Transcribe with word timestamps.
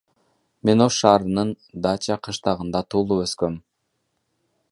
Мен 0.65 0.79
Ош 0.85 0.95
шаарынын 1.01 1.51
Дача 1.85 2.17
кыштагында 2.27 2.83
туулуп 2.93 3.23
өскөм. 3.27 3.61